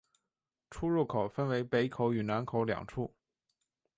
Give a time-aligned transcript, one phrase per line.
[0.71, 3.13] 出入口分为北口与南口两处。